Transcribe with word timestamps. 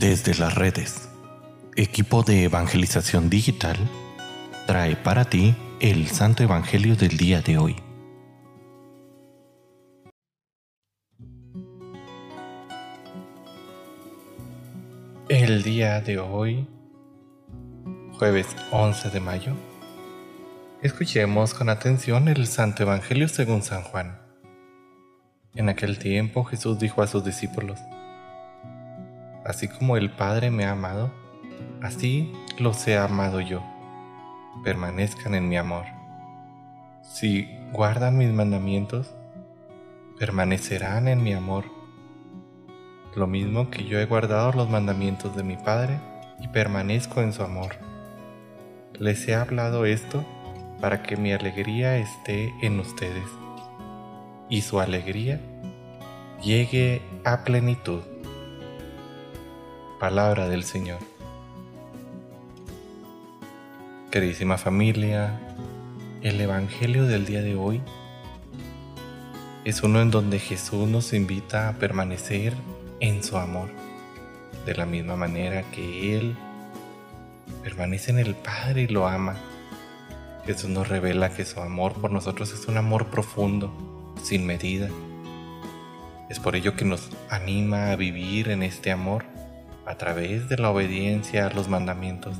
Desde 0.00 0.34
las 0.34 0.54
redes, 0.54 1.10
equipo 1.76 2.22
de 2.22 2.44
evangelización 2.44 3.28
digital 3.28 3.76
trae 4.66 4.96
para 4.96 5.26
ti 5.26 5.54
el 5.78 6.08
Santo 6.08 6.42
Evangelio 6.42 6.96
del 6.96 7.18
día 7.18 7.42
de 7.42 7.58
hoy. 7.58 7.76
El 15.28 15.62
día 15.62 16.00
de 16.00 16.18
hoy, 16.18 16.66
jueves 18.18 18.46
11 18.70 19.10
de 19.10 19.20
mayo, 19.20 19.54
escuchemos 20.80 21.52
con 21.52 21.68
atención 21.68 22.28
el 22.28 22.46
Santo 22.46 22.84
Evangelio 22.84 23.28
según 23.28 23.62
San 23.62 23.82
Juan. 23.82 24.18
En 25.54 25.68
aquel 25.68 25.98
tiempo 25.98 26.44
Jesús 26.44 26.78
dijo 26.78 27.02
a 27.02 27.06
sus 27.06 27.22
discípulos, 27.22 27.78
Así 29.50 29.66
como 29.66 29.96
el 29.96 30.10
Padre 30.10 30.52
me 30.52 30.64
ha 30.64 30.70
amado, 30.70 31.10
así 31.82 32.32
los 32.60 32.86
he 32.86 32.96
amado 32.96 33.40
yo. 33.40 33.64
Permanezcan 34.62 35.34
en 35.34 35.48
mi 35.48 35.56
amor. 35.56 35.86
Si 37.02 37.48
guardan 37.72 38.16
mis 38.16 38.30
mandamientos, 38.30 39.12
permanecerán 40.20 41.08
en 41.08 41.24
mi 41.24 41.32
amor. 41.32 41.64
Lo 43.16 43.26
mismo 43.26 43.70
que 43.70 43.84
yo 43.86 43.98
he 43.98 44.06
guardado 44.06 44.52
los 44.52 44.70
mandamientos 44.70 45.34
de 45.34 45.42
mi 45.42 45.56
Padre 45.56 45.98
y 46.38 46.46
permanezco 46.46 47.20
en 47.20 47.32
su 47.32 47.42
amor. 47.42 47.74
Les 49.00 49.26
he 49.26 49.34
hablado 49.34 49.84
esto 49.84 50.24
para 50.80 51.02
que 51.02 51.16
mi 51.16 51.32
alegría 51.32 51.96
esté 51.96 52.54
en 52.62 52.78
ustedes 52.78 53.26
y 54.48 54.60
su 54.60 54.78
alegría 54.78 55.40
llegue 56.40 57.02
a 57.24 57.42
plenitud. 57.42 58.02
Palabra 60.00 60.48
del 60.48 60.64
Señor. 60.64 60.98
Queridísima 64.10 64.56
familia, 64.56 65.38
el 66.22 66.40
Evangelio 66.40 67.04
del 67.04 67.26
día 67.26 67.42
de 67.42 67.54
hoy 67.54 67.82
es 69.66 69.82
uno 69.82 70.00
en 70.00 70.10
donde 70.10 70.38
Jesús 70.38 70.88
nos 70.88 71.12
invita 71.12 71.68
a 71.68 71.74
permanecer 71.74 72.54
en 73.00 73.22
su 73.22 73.36
amor, 73.36 73.68
de 74.64 74.74
la 74.74 74.86
misma 74.86 75.16
manera 75.16 75.64
que 75.70 76.16
Él 76.16 76.34
permanece 77.62 78.10
en 78.10 78.20
el 78.20 78.34
Padre 78.34 78.84
y 78.84 78.86
lo 78.86 79.06
ama. 79.06 79.36
Jesús 80.46 80.70
nos 80.70 80.88
revela 80.88 81.34
que 81.34 81.44
su 81.44 81.60
amor 81.60 81.92
por 81.92 82.10
nosotros 82.10 82.54
es 82.54 82.66
un 82.68 82.78
amor 82.78 83.08
profundo, 83.08 83.70
sin 84.22 84.46
medida. 84.46 84.88
Es 86.30 86.40
por 86.40 86.56
ello 86.56 86.74
que 86.74 86.86
nos 86.86 87.10
anima 87.28 87.90
a 87.90 87.96
vivir 87.96 88.48
en 88.48 88.62
este 88.62 88.92
amor 88.92 89.26
a 89.90 89.96
través 89.96 90.48
de 90.48 90.56
la 90.56 90.70
obediencia 90.70 91.46
a 91.46 91.50
los 91.50 91.68
mandamientos. 91.68 92.36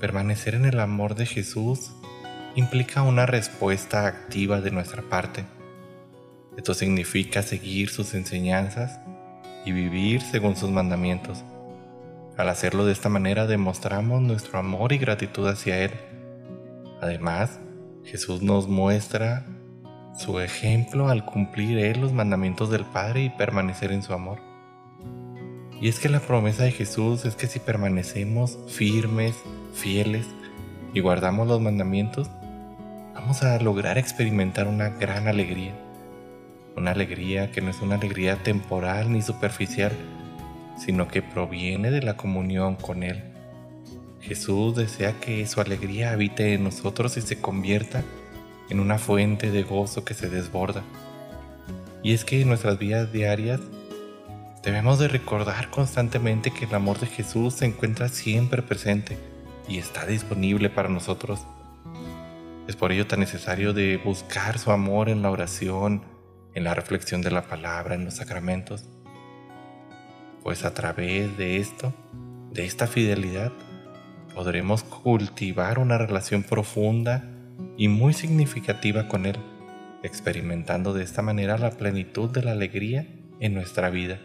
Permanecer 0.00 0.56
en 0.56 0.64
el 0.64 0.80
amor 0.80 1.14
de 1.14 1.24
Jesús 1.24 1.92
implica 2.56 3.02
una 3.02 3.26
respuesta 3.26 4.08
activa 4.08 4.60
de 4.60 4.72
nuestra 4.72 5.02
parte. 5.02 5.44
Esto 6.56 6.74
significa 6.74 7.42
seguir 7.42 7.90
sus 7.90 8.14
enseñanzas 8.14 8.98
y 9.64 9.70
vivir 9.70 10.20
según 10.20 10.56
sus 10.56 10.70
mandamientos. 10.70 11.44
Al 12.36 12.48
hacerlo 12.48 12.84
de 12.84 12.92
esta 12.92 13.08
manera 13.08 13.46
demostramos 13.46 14.20
nuestro 14.20 14.58
amor 14.58 14.92
y 14.92 14.98
gratitud 14.98 15.46
hacia 15.46 15.78
Él. 15.78 15.92
Además, 17.00 17.60
Jesús 18.04 18.42
nos 18.42 18.66
muestra 18.66 19.46
su 20.18 20.40
ejemplo 20.40 21.08
al 21.08 21.24
cumplir 21.24 21.78
Él 21.78 22.00
los 22.00 22.12
mandamientos 22.12 22.68
del 22.68 22.84
Padre 22.84 23.22
y 23.22 23.30
permanecer 23.30 23.92
en 23.92 24.02
su 24.02 24.12
amor. 24.12 24.53
Y 25.84 25.88
es 25.88 26.00
que 26.00 26.08
la 26.08 26.20
promesa 26.20 26.62
de 26.64 26.72
Jesús 26.72 27.26
es 27.26 27.36
que 27.36 27.46
si 27.46 27.58
permanecemos 27.58 28.58
firmes, 28.68 29.34
fieles 29.74 30.24
y 30.94 31.00
guardamos 31.00 31.46
los 31.46 31.60
mandamientos, 31.60 32.30
vamos 33.12 33.42
a 33.42 33.60
lograr 33.60 33.98
experimentar 33.98 34.66
una 34.66 34.88
gran 34.88 35.28
alegría. 35.28 35.74
Una 36.74 36.92
alegría 36.92 37.50
que 37.50 37.60
no 37.60 37.68
es 37.68 37.82
una 37.82 37.96
alegría 37.96 38.42
temporal 38.42 39.12
ni 39.12 39.20
superficial, 39.20 39.92
sino 40.78 41.06
que 41.06 41.20
proviene 41.20 41.90
de 41.90 42.00
la 42.00 42.16
comunión 42.16 42.76
con 42.76 43.02
Él. 43.02 43.22
Jesús 44.22 44.76
desea 44.76 45.20
que 45.20 45.46
su 45.46 45.60
alegría 45.60 46.12
habite 46.12 46.54
en 46.54 46.64
nosotros 46.64 47.18
y 47.18 47.20
se 47.20 47.42
convierta 47.42 48.02
en 48.70 48.80
una 48.80 48.96
fuente 48.96 49.50
de 49.50 49.64
gozo 49.64 50.02
que 50.02 50.14
se 50.14 50.30
desborda. 50.30 50.82
Y 52.02 52.14
es 52.14 52.24
que 52.24 52.42
nuestras 52.46 52.78
vidas 52.78 53.12
diarias 53.12 53.60
Debemos 54.64 54.98
de 54.98 55.08
recordar 55.08 55.68
constantemente 55.68 56.50
que 56.50 56.64
el 56.64 56.74
amor 56.74 56.98
de 56.98 57.06
Jesús 57.06 57.52
se 57.52 57.66
encuentra 57.66 58.08
siempre 58.08 58.62
presente 58.62 59.18
y 59.68 59.76
está 59.76 60.06
disponible 60.06 60.70
para 60.70 60.88
nosotros. 60.88 61.46
Es 62.66 62.74
por 62.74 62.90
ello 62.90 63.06
tan 63.06 63.20
necesario 63.20 63.74
de 63.74 63.98
buscar 63.98 64.58
su 64.58 64.70
amor 64.70 65.10
en 65.10 65.20
la 65.20 65.30
oración, 65.30 66.02
en 66.54 66.64
la 66.64 66.72
reflexión 66.72 67.20
de 67.20 67.30
la 67.30 67.42
palabra, 67.42 67.94
en 67.94 68.06
los 68.06 68.14
sacramentos. 68.14 68.88
Pues 70.42 70.64
a 70.64 70.72
través 70.72 71.36
de 71.36 71.58
esto, 71.58 71.92
de 72.50 72.64
esta 72.64 72.86
fidelidad, 72.86 73.52
podremos 74.34 74.82
cultivar 74.82 75.78
una 75.78 75.98
relación 75.98 76.42
profunda 76.42 77.22
y 77.76 77.88
muy 77.88 78.14
significativa 78.14 79.08
con 79.08 79.26
Él, 79.26 79.36
experimentando 80.02 80.94
de 80.94 81.04
esta 81.04 81.20
manera 81.20 81.58
la 81.58 81.72
plenitud 81.72 82.30
de 82.30 82.42
la 82.42 82.52
alegría 82.52 83.06
en 83.40 83.52
nuestra 83.52 83.90
vida. 83.90 84.20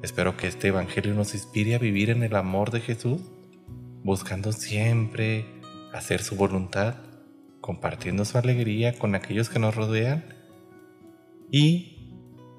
Espero 0.00 0.36
que 0.36 0.46
este 0.46 0.68
Evangelio 0.68 1.12
nos 1.14 1.34
inspire 1.34 1.74
a 1.74 1.78
vivir 1.78 2.10
en 2.10 2.22
el 2.22 2.36
amor 2.36 2.70
de 2.70 2.80
Jesús, 2.80 3.20
buscando 4.04 4.52
siempre 4.52 5.44
hacer 5.92 6.22
su 6.22 6.36
voluntad, 6.36 6.94
compartiendo 7.60 8.24
su 8.24 8.38
alegría 8.38 8.96
con 8.96 9.16
aquellos 9.16 9.48
que 9.48 9.58
nos 9.58 9.74
rodean 9.74 10.24
y, 11.50 12.14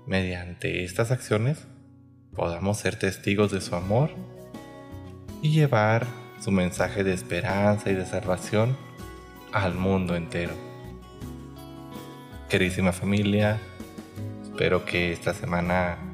mediante 0.06 0.84
estas 0.84 1.12
acciones, 1.12 1.66
podamos 2.36 2.78
ser 2.78 2.98
testigos 2.98 3.52
de 3.52 3.62
su 3.62 3.74
amor 3.74 4.10
y 5.42 5.52
llevar 5.52 6.08
su 6.42 6.52
mensaje 6.52 7.06
de 7.06 7.14
esperanza 7.14 7.90
y 7.90 7.96
de 7.96 8.06
salvación 8.06 8.76
al 9.54 9.76
mundo 9.76 10.18
entero. 10.18 10.54
Queridísima 12.50 12.92
familia, 12.92 13.60
espero 14.44 14.84
que 14.84 15.14
esta 15.14 15.34
semana 15.34 16.09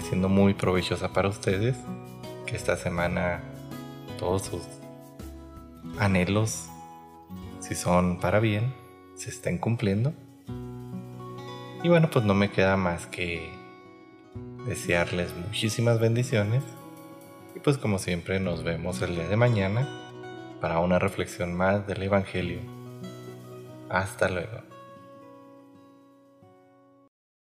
siendo 0.00 0.28
muy 0.28 0.54
provechosa 0.54 1.12
para 1.12 1.28
ustedes, 1.28 1.76
que 2.46 2.56
esta 2.56 2.76
semana 2.76 3.42
todos 4.18 4.42
sus 4.42 4.62
anhelos, 5.98 6.68
si 7.60 7.74
son 7.74 8.18
para 8.18 8.40
bien, 8.40 8.72
se 9.14 9.30
estén 9.30 9.58
cumpliendo. 9.58 10.12
Y 11.82 11.88
bueno, 11.88 12.10
pues 12.10 12.24
no 12.24 12.34
me 12.34 12.50
queda 12.50 12.76
más 12.76 13.06
que 13.06 13.50
desearles 14.66 15.34
muchísimas 15.36 16.00
bendiciones. 16.00 16.62
Y 17.54 17.60
pues 17.60 17.78
como 17.78 17.98
siempre 17.98 18.40
nos 18.40 18.62
vemos 18.64 19.00
el 19.02 19.14
día 19.14 19.28
de 19.28 19.36
mañana 19.36 19.88
para 20.60 20.78
una 20.80 20.98
reflexión 20.98 21.54
más 21.54 21.86
del 21.86 22.02
Evangelio. 22.02 22.60
Hasta 23.88 24.28
luego. 24.28 24.75